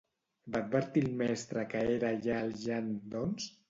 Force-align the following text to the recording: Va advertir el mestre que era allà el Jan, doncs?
Va 0.55 0.61
advertir 0.67 1.03
el 1.07 1.13
mestre 1.21 1.69
que 1.77 1.87
era 2.01 2.13
allà 2.19 2.43
el 2.49 2.61
Jan, 2.67 2.95
doncs? 3.19 3.57